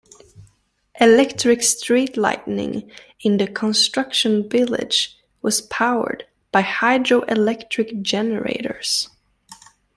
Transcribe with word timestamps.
Electric 0.99 1.61
street 1.61 2.17
lighting 2.17 2.91
in 3.19 3.37
the 3.37 3.45
construction 3.45 4.49
village 4.49 5.15
was 5.43 5.61
powered 5.61 6.25
by 6.51 6.63
hydroelectric 6.63 8.01
generators. 8.01 9.09